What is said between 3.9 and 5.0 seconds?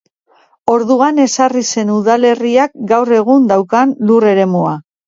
lur-eremua.